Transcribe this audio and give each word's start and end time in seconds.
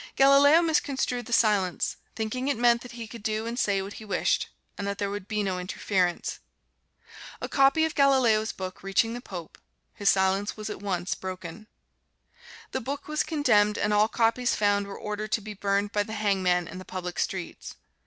Galileo 0.15 0.63
misconstrued 0.63 1.27
the 1.27 1.31
silence, 1.31 1.97
thinking 2.15 2.47
it 2.47 2.57
meant 2.57 2.81
that 2.81 2.93
he 2.93 3.07
could 3.07 3.21
do 3.21 3.45
and 3.45 3.59
say 3.59 3.83
what 3.83 3.93
he 4.01 4.03
wished 4.03 4.49
and 4.75 4.87
that 4.87 4.97
there 4.97 5.11
would 5.11 5.27
be 5.27 5.43
no 5.43 5.59
interference. 5.59 6.39
A 7.39 7.47
copy 7.47 7.85
of 7.85 7.93
Galileo's 7.93 8.51
book 8.51 8.81
reaching 8.81 9.13
the 9.13 9.21
Pope, 9.21 9.59
his 9.93 10.09
silence 10.09 10.57
was 10.57 10.71
at 10.71 10.81
once 10.81 11.13
broken. 11.13 11.67
The 12.71 12.81
book 12.81 13.07
was 13.07 13.21
condemned 13.21 13.77
and 13.77 13.93
all 13.93 14.07
copies 14.07 14.55
found 14.55 14.87
were 14.87 14.97
ordered 14.97 15.31
to 15.33 15.39
be 15.41 15.53
burned 15.53 15.91
by 15.91 16.01
the 16.01 16.13
hangman 16.13 16.67
in 16.67 16.79
the 16.79 16.83
public 16.85 17.19
streets. 17.19 17.75